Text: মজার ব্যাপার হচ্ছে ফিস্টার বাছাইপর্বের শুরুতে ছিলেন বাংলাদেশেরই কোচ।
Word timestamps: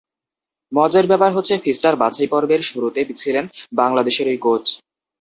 মজার 0.71 1.05
ব্যাপার 1.07 1.31
হচ্ছে 1.33 1.53
ফিস্টার 1.63 1.93
বাছাইপর্বের 2.01 2.61
শুরুতে 2.63 3.01
ছিলেন 3.21 3.45
বাংলাদেশেরই 3.73 4.37
কোচ। 4.37 4.65